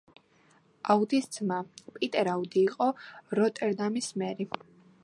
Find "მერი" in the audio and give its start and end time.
4.25-4.53